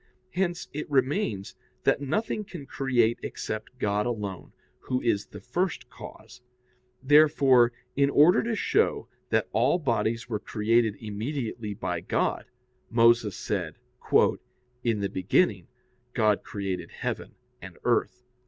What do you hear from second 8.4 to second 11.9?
to show that all bodies were created immediately